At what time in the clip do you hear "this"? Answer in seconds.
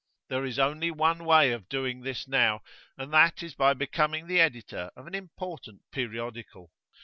2.01-2.27